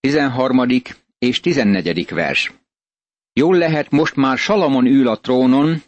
tizenharmadik 0.00 0.96
és 1.18 1.40
tizennegyedik 1.40 2.10
vers. 2.10 2.52
Jól 3.32 3.56
lehet, 3.56 3.90
most 3.90 4.14
már 4.16 4.38
Salamon 4.38 4.86
ül 4.86 5.08
a 5.08 5.20
trónon, 5.20 5.82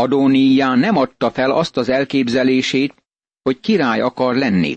Adóníjá 0.00 0.74
nem 0.74 0.96
adta 0.96 1.30
fel 1.30 1.50
azt 1.50 1.76
az 1.76 1.88
elképzelését, 1.88 2.94
hogy 3.42 3.60
király 3.60 4.00
akar 4.00 4.36
lenni. 4.36 4.74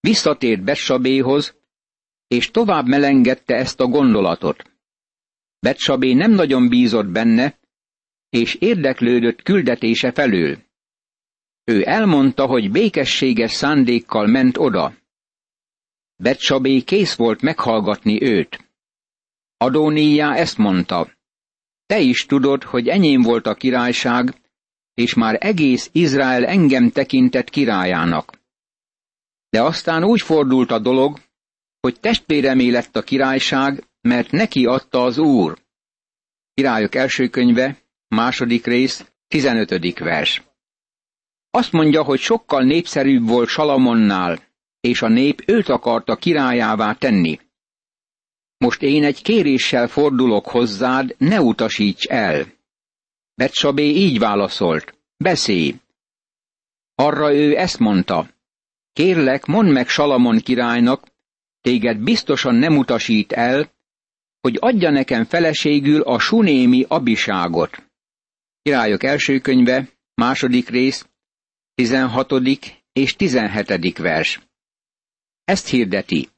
Visszatért 0.00 0.62
Betsabéhoz, 0.62 1.56
és 2.26 2.50
tovább 2.50 2.86
melengedte 2.86 3.54
ezt 3.54 3.80
a 3.80 3.86
gondolatot. 3.86 4.70
Betsabé 5.58 6.12
nem 6.12 6.30
nagyon 6.30 6.68
bízott 6.68 7.06
benne, 7.06 7.58
és 8.30 8.54
érdeklődött 8.54 9.42
küldetése 9.42 10.12
felől. 10.12 10.58
Ő 11.64 11.86
elmondta, 11.86 12.46
hogy 12.46 12.70
békességes 12.70 13.52
szándékkal 13.52 14.26
ment 14.26 14.56
oda. 14.58 14.94
Betsabé 16.16 16.80
kész 16.80 17.14
volt 17.14 17.40
meghallgatni 17.42 18.22
őt. 18.22 18.70
Adóníjá 19.56 20.34
ezt 20.34 20.58
mondta. 20.58 21.17
Te 21.88 21.98
is 21.98 22.26
tudod, 22.26 22.62
hogy 22.62 22.88
enyém 22.88 23.22
volt 23.22 23.46
a 23.46 23.54
királyság, 23.54 24.34
és 24.94 25.14
már 25.14 25.36
egész 25.40 25.90
Izrael 25.92 26.46
engem 26.46 26.90
tekintett 26.90 27.50
királyának. 27.50 28.40
De 29.48 29.62
aztán 29.62 30.04
úgy 30.04 30.20
fordult 30.20 30.70
a 30.70 30.78
dolog, 30.78 31.20
hogy 31.80 32.00
testvéremé 32.00 32.70
lett 32.70 32.96
a 32.96 33.02
királyság, 33.02 33.84
mert 34.00 34.30
neki 34.30 34.66
adta 34.66 35.02
az 35.02 35.18
Úr. 35.18 35.58
Királyok 36.54 36.94
első 36.94 37.28
könyve, 37.28 37.78
második 38.08 38.66
rész, 38.66 39.10
tizenötödik 39.28 39.98
vers. 39.98 40.42
Azt 41.50 41.72
mondja, 41.72 42.02
hogy 42.02 42.18
sokkal 42.18 42.62
népszerűbb 42.62 43.28
volt 43.28 43.48
Salamonnál, 43.48 44.38
és 44.80 45.02
a 45.02 45.08
nép 45.08 45.42
őt 45.46 45.68
akarta 45.68 46.16
királyává 46.16 46.92
tenni. 46.92 47.38
Most 48.58 48.82
én 48.82 49.04
egy 49.04 49.22
kéréssel 49.22 49.88
fordulok 49.88 50.46
hozzád, 50.46 51.14
ne 51.18 51.40
utasíts 51.40 52.06
el. 52.06 52.46
Betsabé 53.34 53.84
így 53.84 54.18
válaszolt, 54.18 54.94
beszélj. 55.16 55.74
Arra 56.94 57.34
ő 57.34 57.56
ezt 57.56 57.78
mondta, 57.78 58.28
kérlek, 58.92 59.44
mondd 59.44 59.68
meg 59.68 59.88
Salamon 59.88 60.38
királynak, 60.38 61.06
téged 61.60 61.98
biztosan 61.98 62.54
nem 62.54 62.76
utasít 62.76 63.32
el, 63.32 63.72
hogy 64.40 64.56
adja 64.60 64.90
nekem 64.90 65.24
feleségül 65.24 66.00
a 66.00 66.18
sunémi 66.18 66.84
abiságot. 66.88 67.90
Királyok 68.62 69.02
első 69.02 69.38
könyve, 69.38 69.88
második 70.14 70.68
rész, 70.68 71.08
16. 71.74 72.32
és 72.92 73.16
17. 73.16 73.98
vers. 73.98 74.40
Ezt 75.44 75.68
hirdeti. 75.68 76.28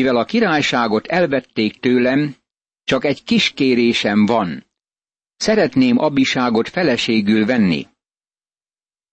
Mivel 0.00 0.16
a 0.16 0.24
királyságot 0.24 1.06
elvették 1.06 1.80
tőlem, 1.80 2.36
csak 2.84 3.04
egy 3.04 3.22
kis 3.22 3.50
kérésem 3.50 4.26
van. 4.26 4.66
Szeretném 5.36 5.98
abiságot 5.98 6.68
feleségül 6.68 7.46
venni. 7.46 7.86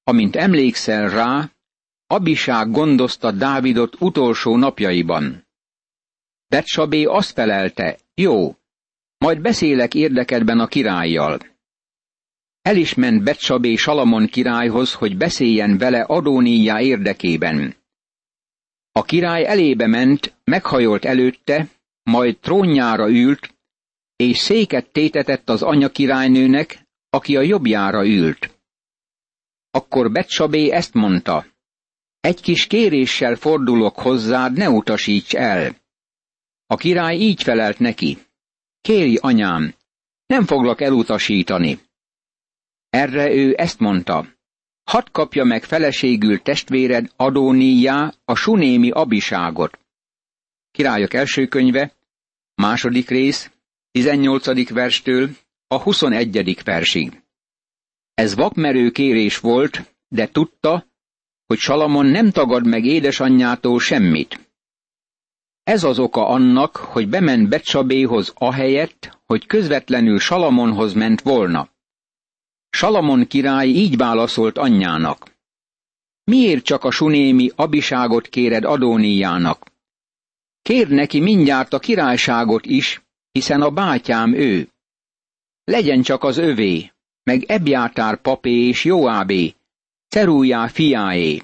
Amint 0.03 0.35
emlékszel 0.35 1.09
rá, 1.09 1.51
abiság 2.05 2.71
gondozta 2.71 3.31
Dávidot 3.31 4.01
utolsó 4.01 4.57
napjaiban. 4.57 5.47
Betsabé 6.47 7.03
azt 7.03 7.31
felelte, 7.31 7.97
jó, 8.13 8.55
majd 9.17 9.41
beszélek 9.41 9.93
érdekedben 9.93 10.59
a 10.59 10.67
királlyal. 10.67 11.39
El 12.61 12.75
is 12.75 12.93
ment 12.93 13.23
Betsabé 13.23 13.75
Salamon 13.75 14.27
királyhoz, 14.27 14.93
hogy 14.93 15.17
beszéljen 15.17 15.77
vele 15.77 16.01
Adóníjá 16.01 16.81
érdekében. 16.81 17.75
A 18.97 19.03
király 19.03 19.45
elébe 19.45 19.87
ment, 19.87 20.35
meghajolt 20.43 21.05
előtte, 21.05 21.67
majd 22.03 22.37
trónjára 22.37 23.09
ült, 23.09 23.55
és 24.15 24.37
széket 24.37 24.91
tétetett 24.91 25.49
az 25.49 25.61
anya 25.61 25.89
királynőnek, 25.89 26.87
aki 27.09 27.35
a 27.35 27.41
jobbjára 27.41 28.05
ült. 28.05 28.59
Akkor 29.71 30.11
Betsabé 30.11 30.71
ezt 30.71 30.93
mondta, 30.93 31.45
egy 32.19 32.41
kis 32.41 32.67
kéréssel 32.67 33.35
fordulok 33.35 33.99
hozzád, 33.99 34.57
ne 34.57 34.69
utasíts 34.69 35.35
el. 35.35 35.75
A 36.65 36.75
király 36.75 37.15
így 37.15 37.43
felelt 37.43 37.79
neki, 37.79 38.17
kérj 38.81 39.15
anyám, 39.15 39.73
nem 40.25 40.45
foglak 40.45 40.81
elutasítani. 40.81 41.79
Erre 42.89 43.31
ő 43.31 43.53
ezt 43.57 43.79
mondta, 43.79 44.36
hadd 44.87 45.11
kapja 45.11 45.43
meg 45.43 45.63
feleségül 45.63 46.41
testvéred 46.41 47.11
Adóníjá 47.15 48.13
a 48.25 48.35
sunémi 48.35 48.89
abiságot. 48.89 49.79
Királyok 50.71 51.13
első 51.13 51.47
könyve, 51.47 51.91
második 52.55 53.09
rész, 53.09 53.51
18. 53.91 54.69
verstől 54.69 55.29
a 55.67 55.81
21. 55.81 56.63
versig. 56.63 57.21
Ez 58.13 58.35
vakmerő 58.35 58.89
kérés 58.91 59.39
volt, 59.39 59.95
de 60.07 60.27
tudta, 60.27 60.85
hogy 61.45 61.57
Salamon 61.57 62.05
nem 62.05 62.31
tagad 62.31 62.67
meg 62.67 62.85
édesanyjától 62.85 63.79
semmit. 63.79 64.39
Ez 65.63 65.83
az 65.83 65.99
oka 65.99 66.27
annak, 66.27 66.75
hogy 66.75 67.09
bement 67.09 67.49
Betsabéhoz 67.49 68.33
ahelyett, 68.35 69.19
hogy 69.25 69.45
közvetlenül 69.45 70.19
Salamonhoz 70.19 70.93
ment 70.93 71.21
volna. 71.21 71.69
Salamon 72.69 73.27
király 73.27 73.67
így 73.67 73.97
válaszolt 73.97 74.57
anyjának. 74.57 75.35
Miért 76.23 76.63
csak 76.63 76.83
a 76.83 76.91
sunémi 76.91 77.51
abiságot 77.55 78.27
kéred 78.27 78.63
Adóníjának? 78.63 79.71
Kér 80.61 80.87
neki 80.87 81.19
mindjárt 81.19 81.73
a 81.73 81.79
királyságot 81.79 82.65
is, 82.65 83.01
hiszen 83.31 83.61
a 83.61 83.69
bátyám 83.69 84.33
ő. 84.33 84.69
Legyen 85.63 86.01
csak 86.01 86.23
az 86.23 86.37
övé, 86.37 86.91
meg 87.23 87.43
Ebjátár 87.43 88.21
papé 88.21 88.67
és 88.67 88.83
Joábé, 88.83 89.55
Cerújá 90.07 90.67
fiáé. 90.67 91.41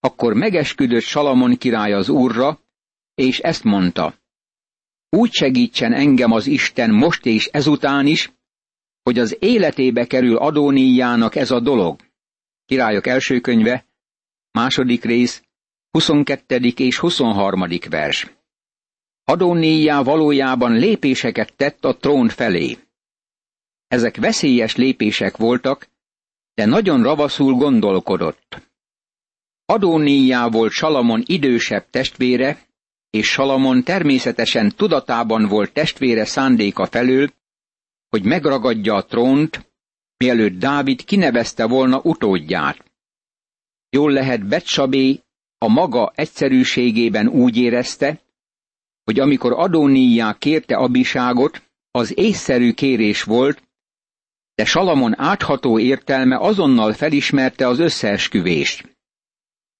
Akkor 0.00 0.34
megesküdött 0.34 1.02
Salamon 1.02 1.56
király 1.56 1.92
az 1.92 2.08
úrra, 2.08 2.60
és 3.14 3.38
ezt 3.38 3.64
mondta. 3.64 4.14
Úgy 5.08 5.32
segítsen 5.32 5.92
engem 5.92 6.32
az 6.32 6.46
Isten 6.46 6.90
most 6.90 7.26
és 7.26 7.46
ezután 7.46 8.06
is, 8.06 8.32
hogy 9.02 9.18
az 9.18 9.36
életébe 9.40 10.06
kerül 10.06 10.36
Adóníjának 10.36 11.34
ez 11.34 11.50
a 11.50 11.60
dolog. 11.60 12.00
Királyok 12.66 13.06
első 13.06 13.40
könyve, 13.40 13.86
második 14.50 15.04
rész, 15.04 15.42
22. 15.90 16.56
és 16.76 16.98
23. 16.98 17.64
vers. 17.88 18.30
Adóníjá 19.24 20.02
valójában 20.02 20.72
lépéseket 20.72 21.54
tett 21.56 21.84
a 21.84 21.96
trón 21.96 22.28
felé. 22.28 22.78
Ezek 23.88 24.16
veszélyes 24.16 24.76
lépések 24.76 25.36
voltak, 25.36 25.88
de 26.54 26.64
nagyon 26.64 27.02
ravaszul 27.02 27.54
gondolkodott. 27.54 28.62
Adóníjá 29.64 30.48
volt 30.48 30.72
Salamon 30.72 31.22
idősebb 31.26 31.90
testvére, 31.90 32.66
és 33.10 33.28
Salamon 33.28 33.82
természetesen 33.82 34.72
tudatában 34.76 35.46
volt 35.46 35.72
testvére 35.72 36.24
szándéka 36.24 36.86
felől, 36.86 37.30
hogy 38.10 38.24
megragadja 38.24 38.94
a 38.94 39.04
trónt, 39.04 39.72
mielőtt 40.16 40.58
Dávid 40.58 41.04
kinevezte 41.04 41.66
volna 41.66 42.00
utódját. 42.02 42.84
Jól 43.90 44.12
lehet 44.12 44.46
Betsabé 44.46 45.20
a 45.58 45.68
maga 45.68 46.12
egyszerűségében 46.14 47.28
úgy 47.28 47.56
érezte, 47.56 48.20
hogy 49.04 49.20
amikor 49.20 49.52
Adóníjá 49.52 50.36
kérte 50.38 50.76
abiságot, 50.76 51.62
az 51.90 52.18
észszerű 52.18 52.72
kérés 52.72 53.22
volt, 53.22 53.62
de 54.54 54.64
Salamon 54.64 55.20
átható 55.20 55.78
értelme 55.78 56.36
azonnal 56.36 56.92
felismerte 56.92 57.66
az 57.66 57.78
összeesküvést. 57.78 58.96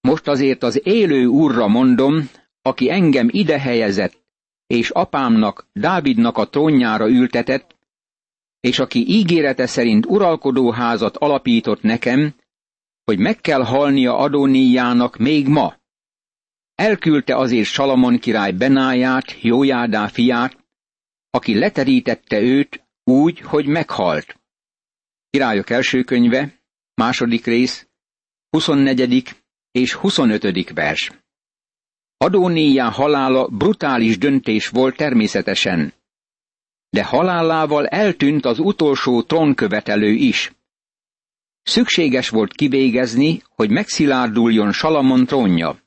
Most 0.01 0.29
azért 0.29 0.63
az 0.63 0.81
élő 0.87 1.27
úrra 1.27 1.69
mondom, 1.69 2.31
aki 2.63 2.91
engem 2.91 3.29
ide 3.31 3.61
helyezett, 3.61 4.19
és 4.67 4.91
apámnak, 4.91 5.67
Dávidnak 5.73 6.39
a 6.39 6.49
trónjára 6.49 7.09
ültetett, 7.09 7.77
és 8.61 8.79
aki 8.79 9.09
ígérete 9.09 9.67
szerint 9.67 10.07
uralkodó 10.07 10.71
házat 10.71 11.17
alapított 11.17 11.83
nekem, 11.83 12.35
hogy 13.05 13.19
meg 13.19 13.41
kell 13.41 13.63
halnia 13.63 14.17
Adóníjának 14.17 15.17
még 15.17 15.49
ma. 15.49 15.75
Elküldte 16.75 17.37
azért 17.37 17.67
Salamon 17.69 18.19
király 18.19 18.53
Benáját, 18.53 19.41
Jójádá 19.41 20.07
fiát, 20.07 20.57
aki 21.31 21.59
leterítette 21.59 22.41
őt 22.41 22.87
úgy, 23.05 23.41
hogy 23.41 23.67
meghalt. 23.67 24.41
Királyok 25.31 25.71
első 25.71 26.03
könyve, 26.03 26.63
második 26.95 27.45
rész, 27.45 27.89
24. 28.51 29.43
és 29.71 29.93
25. 29.93 30.71
vers. 30.71 31.13
Adóníjá 32.17 32.91
halála 32.91 33.49
brutális 33.49 34.19
döntés 34.19 34.69
volt 34.69 34.97
természetesen, 34.97 35.93
de 36.91 37.05
halálával 37.05 37.87
eltűnt 37.87 38.45
az 38.45 38.59
utolsó 38.59 39.23
trónkövetelő 39.23 40.11
is. 40.11 40.53
Szükséges 41.63 42.29
volt 42.29 42.53
kivégezni, 42.53 43.43
hogy 43.55 43.71
megszilárduljon 43.71 44.73
Salamon 44.73 45.27
trónja. 45.27 45.79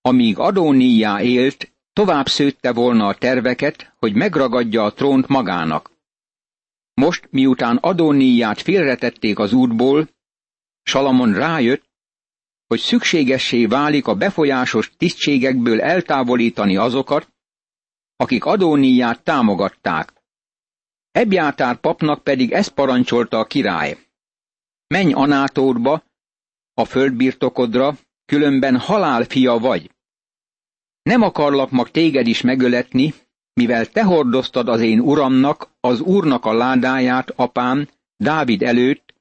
Amíg 0.00 0.38
Adóníjá 0.38 1.22
élt, 1.22 1.72
tovább 1.92 2.26
szőtte 2.26 2.72
volna 2.72 3.06
a 3.06 3.14
terveket, 3.14 3.94
hogy 3.96 4.14
megragadja 4.14 4.84
a 4.84 4.92
trónt 4.92 5.26
magának. 5.26 5.90
Most, 6.94 7.28
miután 7.30 7.76
Adóníját 7.76 8.60
félretették 8.60 9.38
az 9.38 9.52
útból, 9.52 10.08
Salamon 10.82 11.34
rájött, 11.34 11.84
hogy 12.66 12.78
szükségessé 12.78 13.66
válik 13.66 14.06
a 14.06 14.14
befolyásos 14.14 14.90
tisztségekből 14.96 15.80
eltávolítani 15.80 16.76
azokat, 16.76 17.28
akik 18.20 18.44
Adóníját 18.44 19.22
támogatták. 19.22 20.12
Ebjátár 21.10 21.76
papnak 21.76 22.22
pedig 22.22 22.52
ezt 22.52 22.70
parancsolta 22.70 23.38
a 23.38 23.44
király. 23.44 23.98
Menj 24.86 25.12
Anátódba, 25.12 26.02
a 26.74 26.84
földbirtokodra, 26.84 27.96
különben 28.24 28.78
halál 28.78 29.24
fia 29.24 29.58
vagy. 29.58 29.90
Nem 31.02 31.22
akarlak 31.22 31.70
mag 31.70 31.90
téged 31.90 32.26
is 32.26 32.40
megöletni, 32.40 33.14
mivel 33.52 33.86
te 33.86 34.04
hordoztad 34.04 34.68
az 34.68 34.80
én 34.80 35.00
uramnak, 35.00 35.70
az 35.80 36.00
úrnak 36.00 36.44
a 36.44 36.52
ládáját, 36.52 37.30
apám, 37.30 37.88
Dávid 38.16 38.62
előtt, 38.62 39.14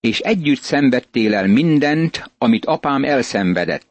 és 0.00 0.20
együtt 0.20 0.60
szenvedtél 0.60 1.34
el 1.34 1.46
mindent, 1.46 2.30
amit 2.38 2.64
apám 2.64 3.04
elszenvedett. 3.04 3.86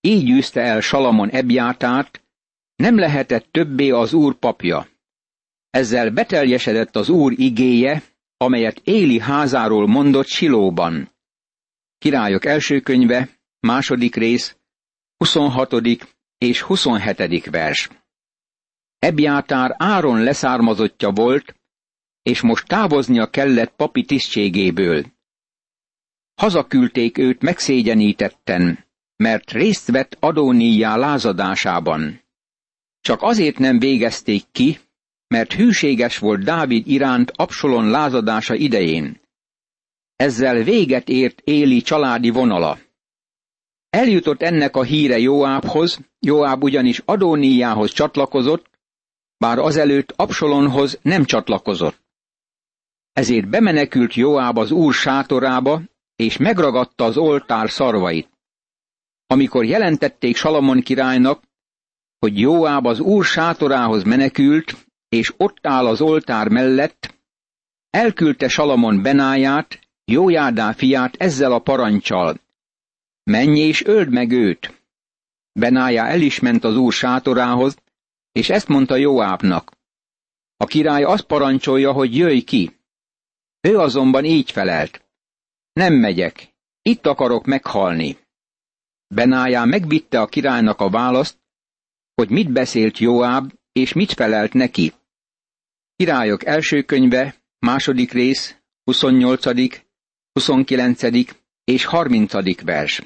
Így 0.00 0.30
űzte 0.30 0.60
el 0.60 0.80
Salamon 0.80 1.30
Ebjátát, 1.30 2.22
nem 2.78 2.98
lehetett 2.98 3.48
többé 3.50 3.90
az 3.90 4.12
úr 4.12 4.34
papja. 4.34 4.88
Ezzel 5.70 6.10
beteljesedett 6.10 6.96
az 6.96 7.08
úr 7.08 7.32
igéje, 7.36 8.02
amelyet 8.36 8.80
Éli 8.84 9.18
házáról 9.20 9.86
mondott 9.86 10.26
Silóban. 10.26 11.12
Királyok 11.98 12.44
első 12.44 12.80
könyve, 12.80 13.28
második 13.60 14.14
rész, 14.14 14.56
26. 15.16 15.74
és 16.38 16.60
27. 16.62 17.44
vers. 17.50 17.88
Ebjátár 18.98 19.74
Áron 19.78 20.22
leszármazottja 20.22 21.10
volt, 21.10 21.54
és 22.22 22.40
most 22.40 22.66
távoznia 22.66 23.30
kellett 23.30 23.72
papi 23.76 24.04
tisztségéből. 24.04 25.04
Hazaküldték 26.34 27.18
őt 27.18 27.42
megszégyenítetten, 27.42 28.84
mert 29.16 29.50
részt 29.50 29.90
vett 29.90 30.16
Adóníjá 30.20 30.96
lázadásában. 30.96 32.26
Csak 33.00 33.22
azért 33.22 33.58
nem 33.58 33.78
végezték 33.78 34.44
ki, 34.52 34.78
mert 35.26 35.52
hűséges 35.52 36.18
volt 36.18 36.44
Dávid 36.44 36.86
iránt 36.86 37.30
Absalon 37.34 37.90
lázadása 37.90 38.54
idején. 38.54 39.20
Ezzel 40.16 40.62
véget 40.62 41.08
ért 41.08 41.40
Éli 41.40 41.80
családi 41.80 42.30
vonala. 42.30 42.78
Eljutott 43.90 44.42
ennek 44.42 44.76
a 44.76 44.82
híre 44.82 45.18
Jóábhoz, 45.18 46.00
Jóáb 46.18 46.62
ugyanis 46.62 47.02
Adóníjához 47.04 47.92
csatlakozott, 47.92 48.70
bár 49.36 49.58
azelőtt 49.58 50.12
Absalonhoz 50.16 50.98
nem 51.02 51.24
csatlakozott. 51.24 52.06
Ezért 53.12 53.48
bemenekült 53.48 54.14
Jóáb 54.14 54.58
az 54.58 54.70
úr 54.70 54.94
sátorába, 54.94 55.82
és 56.16 56.36
megragadta 56.36 57.04
az 57.04 57.16
oltár 57.16 57.70
szarvait. 57.70 58.28
Amikor 59.26 59.64
jelentették 59.64 60.36
Salamon 60.36 60.80
királynak, 60.80 61.42
hogy 62.18 62.38
Jóáb 62.38 62.86
az 62.86 63.00
úr 63.00 63.24
sátorához 63.24 64.02
menekült, 64.02 64.86
és 65.08 65.34
ott 65.36 65.66
áll 65.66 65.86
az 65.86 66.00
oltár 66.00 66.48
mellett, 66.48 67.14
elküldte 67.90 68.48
Salamon 68.48 69.02
Benáját, 69.02 69.78
Jójádá 70.04 70.72
fiát 70.72 71.14
ezzel 71.16 71.52
a 71.52 71.58
parancsal. 71.58 72.40
Menj 73.22 73.58
és 73.58 73.84
öld 73.84 74.10
meg 74.10 74.30
őt! 74.30 74.82
Benájá 75.52 76.06
el 76.06 76.20
is 76.20 76.40
ment 76.40 76.64
az 76.64 76.76
úr 76.76 76.92
sátorához, 76.92 77.76
és 78.32 78.48
ezt 78.50 78.68
mondta 78.68 78.96
Jóábnak. 78.96 79.76
A 80.56 80.64
király 80.64 81.02
azt 81.02 81.24
parancsolja, 81.24 81.92
hogy 81.92 82.16
jöjj 82.16 82.38
ki. 82.40 82.76
Ő 83.60 83.78
azonban 83.78 84.24
így 84.24 84.50
felelt. 84.50 85.02
Nem 85.72 85.94
megyek, 85.94 86.54
itt 86.82 87.06
akarok 87.06 87.44
meghalni. 87.44 88.16
Benájá 89.06 89.64
megvitte 89.64 90.20
a 90.20 90.26
királynak 90.26 90.80
a 90.80 90.90
választ, 90.90 91.38
hogy 92.18 92.30
mit 92.30 92.52
beszélt 92.52 92.98
Jóáb, 92.98 93.52
és 93.72 93.92
mit 93.92 94.12
felelt 94.12 94.52
neki. 94.52 94.92
Királyok 95.96 96.44
első 96.44 96.82
könyve, 96.82 97.34
második 97.58 98.12
rész, 98.12 98.56
28., 98.84 99.44
29. 100.32 101.02
és 101.64 101.84
30. 101.84 102.62
vers. 102.62 103.02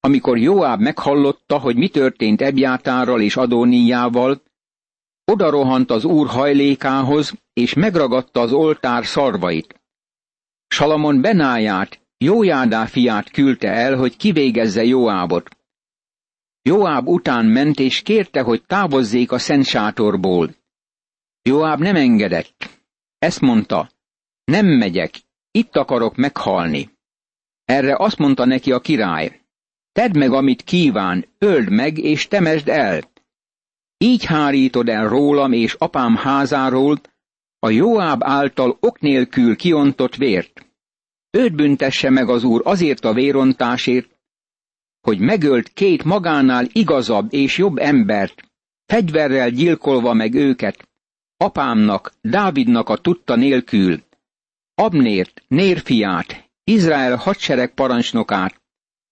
Amikor 0.00 0.38
Joáb 0.38 0.80
meghallotta, 0.80 1.58
hogy 1.58 1.76
mi 1.76 1.88
történt 1.88 2.42
Ebjátárral 2.42 3.20
és 3.20 3.36
Adóníjával, 3.36 4.42
oda 5.24 5.50
rohant 5.50 5.90
az 5.90 6.04
úr 6.04 6.26
hajlékához, 6.26 7.32
és 7.52 7.74
megragadta 7.74 8.40
az 8.40 8.52
oltár 8.52 9.06
szarvait. 9.06 9.80
Salamon 10.68 11.20
Benáját, 11.20 12.00
Jójádá 12.18 12.84
fiát 12.84 13.30
küldte 13.30 13.68
el, 13.68 13.96
hogy 13.96 14.16
kivégezze 14.16 14.84
Joábot. 14.84 15.56
Joáb 16.66 17.08
után 17.08 17.44
ment 17.44 17.78
és 17.78 18.02
kérte, 18.02 18.40
hogy 18.40 18.64
távozzék 18.64 19.32
a 19.32 19.38
szent 19.38 19.64
sátorból. 19.64 20.54
Joáb 21.42 21.80
nem 21.80 21.96
engedett. 21.96 22.80
Ezt 23.18 23.40
mondta, 23.40 23.90
nem 24.44 24.66
megyek, 24.66 25.14
itt 25.50 25.76
akarok 25.76 26.16
meghalni. 26.16 26.90
Erre 27.64 27.96
azt 27.98 28.18
mondta 28.18 28.44
neki 28.44 28.72
a 28.72 28.80
király, 28.80 29.40
tedd 29.92 30.18
meg, 30.18 30.32
amit 30.32 30.62
kíván, 30.62 31.26
öld 31.38 31.70
meg 31.70 31.98
és 31.98 32.28
temesd 32.28 32.68
el. 32.68 33.00
Így 33.98 34.24
hárítod 34.24 34.88
el 34.88 35.08
rólam 35.08 35.52
és 35.52 35.74
apám 35.74 36.16
házáról 36.16 37.00
a 37.58 37.70
Joáb 37.70 38.22
által 38.24 38.76
ok 38.80 39.00
nélkül 39.00 39.56
kiontott 39.56 40.16
vért. 40.16 40.66
Őt 41.30 41.54
büntesse 41.54 42.10
meg 42.10 42.28
az 42.28 42.44
úr 42.44 42.60
azért 42.64 43.04
a 43.04 43.12
vérontásért, 43.12 44.15
hogy 45.06 45.18
megölt 45.18 45.68
két 45.68 46.04
magánál 46.04 46.66
igazabb 46.72 47.32
és 47.32 47.58
jobb 47.58 47.76
embert, 47.78 48.42
fegyverrel 48.86 49.50
gyilkolva 49.50 50.12
meg 50.12 50.34
őket, 50.34 50.88
apámnak, 51.36 52.12
Dávidnak 52.20 52.88
a 52.88 52.96
tudta 52.96 53.36
nélkül, 53.36 54.02
Abnért, 54.74 55.42
Nérfiát, 55.48 56.50
Izrael 56.64 57.16
hadsereg 57.16 57.74
parancsnokát, 57.74 58.62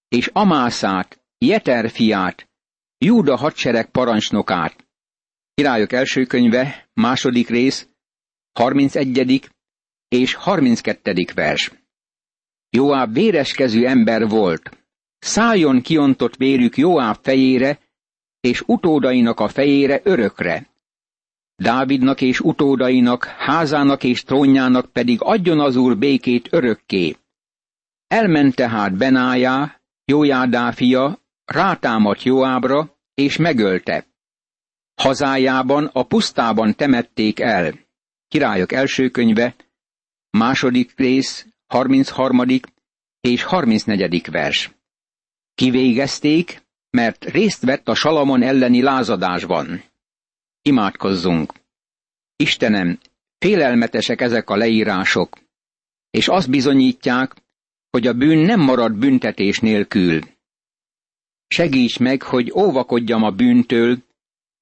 és 0.08 0.30
Amászát, 0.32 1.20
Jeter 1.38 1.90
fiát, 1.90 2.48
Júda 2.98 3.36
hadsereg 3.36 3.90
parancsnokát. 3.90 4.86
Királyok 5.54 5.92
első 5.92 6.24
könyve, 6.24 6.88
második 6.94 7.48
rész, 7.48 7.88
31. 8.52 9.50
és 10.08 10.34
32. 10.34 11.24
vers. 11.34 11.72
Joáb 12.70 13.12
véreskezű 13.12 13.84
ember 13.84 14.28
volt. 14.28 14.83
Szájon 15.24 15.80
kiontott 15.80 16.36
vérük 16.36 16.76
Joáb 16.76 17.16
fejére, 17.22 17.78
és 18.40 18.62
utódainak 18.66 19.40
a 19.40 19.48
fejére 19.48 20.00
örökre. 20.02 20.66
Dávidnak 21.56 22.20
és 22.20 22.40
utódainak, 22.40 23.24
házának 23.24 24.04
és 24.04 24.22
trónjának 24.22 24.92
pedig 24.92 25.18
adjon 25.20 25.60
az 25.60 25.76
úr 25.76 25.98
békét 25.98 26.48
örökké. 26.52 27.16
Elment 28.06 28.54
tehát 28.54 28.96
Benájá, 28.96 29.80
Jójádá 30.04 30.70
fia, 30.70 31.18
rátámadt 31.44 32.22
Joábra, 32.22 32.96
és 33.14 33.36
megölte. 33.36 34.06
Hazájában, 34.94 35.90
a 35.92 36.02
pusztában 36.02 36.74
temették 36.74 37.40
el. 37.40 37.74
Királyok 38.28 38.72
első 38.72 39.08
könyve, 39.08 39.54
második 40.30 40.92
rész, 40.96 41.46
33. 41.66 42.46
és 43.20 43.42
34. 43.42 44.30
vers. 44.30 44.73
Kivégezték, 45.54 46.62
mert 46.90 47.24
részt 47.24 47.62
vett 47.62 47.88
a 47.88 47.94
Salamon 47.94 48.42
elleni 48.42 48.82
lázadásban. 48.82 49.82
Imádkozzunk! 50.62 51.52
Istenem, 52.36 52.98
félelmetesek 53.38 54.20
ezek 54.20 54.50
a 54.50 54.56
leírások, 54.56 55.38
és 56.10 56.28
azt 56.28 56.50
bizonyítják, 56.50 57.34
hogy 57.90 58.06
a 58.06 58.12
bűn 58.12 58.38
nem 58.38 58.60
marad 58.60 58.98
büntetés 58.98 59.58
nélkül. 59.58 60.20
Segíts 61.46 61.98
meg, 61.98 62.22
hogy 62.22 62.52
óvakodjam 62.56 63.22
a 63.22 63.30
bűntől, 63.30 63.98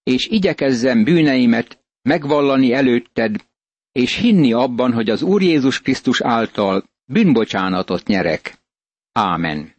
és 0.02 0.26
igyekezzem 0.26 1.05
bűneimet 1.05 1.78
megvallani 2.02 2.72
előtted, 2.72 3.46
és 3.92 4.16
hinni 4.16 4.52
abban, 4.52 4.92
hogy 4.92 5.11
az 5.11 5.22
Úr 5.22 5.42
Jézus 5.42 5.81
Krisztus 5.81 6.20
által 6.20 6.85
bűnbocsánatot 7.05 8.07
nyerek. 8.07 8.59
Ámen. 9.12 9.74